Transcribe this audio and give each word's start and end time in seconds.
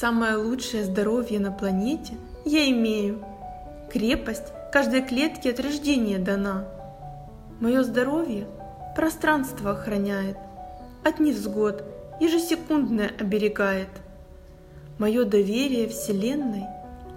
Самое 0.00 0.36
лучшее 0.36 0.84
здоровье 0.84 1.38
на 1.38 1.52
планете 1.52 2.14
я 2.46 2.68
имею. 2.70 3.22
Крепость 3.92 4.46
каждой 4.72 5.02
клетки 5.02 5.48
от 5.48 5.60
рождения 5.60 6.18
дана. 6.18 6.64
Мое 7.60 7.82
здоровье 7.82 8.46
пространство 8.96 9.72
охраняет, 9.72 10.38
от 11.04 11.20
невзгод 11.20 11.84
ежесекундное 12.20 13.12
оберегает. 13.20 13.90
Мое 14.98 15.24
доверие 15.24 15.88
Вселенной 15.88 16.64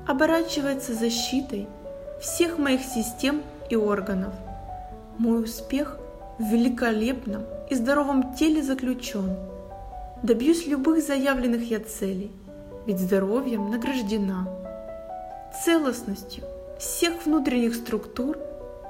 оборачивается 0.06 0.94
защитой 0.94 1.68
всех 2.22 2.58
моих 2.58 2.82
систем 2.82 3.42
и 3.70 3.78
органов. 3.78 4.34
Мой 5.18 5.46
успех 5.46 5.98
в 6.38 6.44
великолепном 6.44 7.46
и 7.70 7.76
здоровом 7.76 8.36
теле 8.36 8.62
заключен. 8.62 9.38
Добьюсь 10.24 10.68
любых 10.68 11.02
заявленных 11.02 11.70
я 11.72 11.80
целей, 11.80 12.32
ведь 12.86 13.00
здоровьем 13.00 13.70
награждена. 13.70 14.48
Целостностью 15.64 16.44
всех 16.78 17.26
внутренних 17.26 17.76
структур 17.76 18.38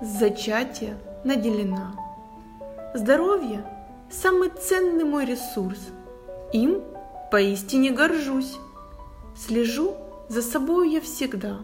с 0.02 0.20
зачатия 0.20 0.98
наделена. 1.23 1.94
Здоровье– 2.94 3.66
самый 4.09 4.49
ценный 4.49 5.04
мой 5.04 5.26
ресурс. 5.26 5.80
Им 6.54 6.81
поистине 7.31 7.91
горжусь. 7.91 8.58
Слежу 9.35 9.96
за 10.27 10.41
собой 10.41 10.91
я 10.91 11.02
всегда. 11.02 11.59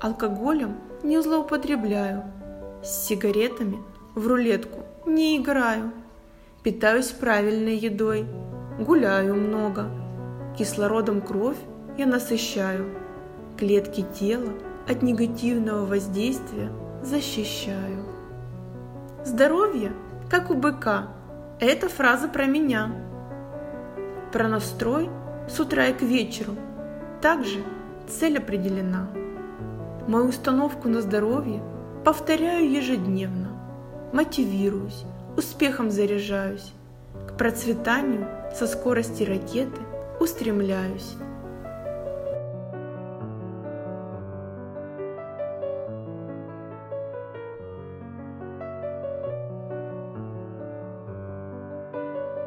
Алкоголем 0.00 0.76
не 1.02 1.20
злоупотребляю. 1.22 2.24
С 2.82 3.06
сигаретами 3.06 3.78
в 4.14 4.26
рулетку 4.26 4.80
не 5.06 5.38
играю. 5.38 5.92
Питаюсь 6.62 7.08
правильной 7.08 7.76
едой, 7.76 8.26
гуляю 8.78 9.34
много. 9.34 10.03
Кислородом 10.56 11.20
кровь 11.20 11.58
я 11.98 12.06
насыщаю. 12.06 12.86
Клетки 13.58 14.04
тела 14.18 14.52
от 14.88 15.02
негативного 15.02 15.84
воздействия 15.84 16.70
защищаю. 17.02 18.04
Здоровье, 19.24 19.92
как 20.30 20.50
у 20.50 20.54
быка, 20.54 21.08
это 21.58 21.88
фраза 21.88 22.28
про 22.28 22.46
меня. 22.46 22.94
Про 24.32 24.48
настрой 24.48 25.10
с 25.48 25.58
утра 25.58 25.86
и 25.86 25.92
к 25.92 26.02
вечеру 26.02 26.52
также 27.20 27.58
цель 28.06 28.38
определена. 28.38 29.08
Мою 30.06 30.28
установку 30.28 30.88
на 30.88 31.00
здоровье 31.00 31.62
повторяю 32.04 32.70
ежедневно, 32.70 33.48
мотивируюсь, 34.12 35.04
успехом 35.36 35.90
заряжаюсь, 35.90 36.72
к 37.26 37.36
процветанию 37.36 38.28
со 38.54 38.66
скорости 38.66 39.22
ракеты 39.24 39.80
устремляюсь. 40.24 41.16